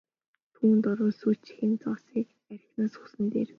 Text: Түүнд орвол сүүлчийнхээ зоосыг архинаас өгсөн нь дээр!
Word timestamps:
Түүнд 0.55 0.83
орвол 0.91 1.13
сүүлчийнхээ 1.19 1.81
зоосыг 1.83 2.27
архинаас 2.53 2.93
өгсөн 2.99 3.21
нь 3.25 3.31
дээр! 3.33 3.49